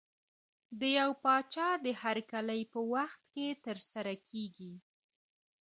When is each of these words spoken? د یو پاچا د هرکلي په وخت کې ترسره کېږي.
د 0.79 0.81
یو 0.99 1.09
پاچا 1.23 1.69
د 1.85 1.87
هرکلي 2.01 2.61
په 2.73 2.79
وخت 2.93 3.21
کې 3.33 3.47
ترسره 3.65 4.13
کېږي. 4.29 4.73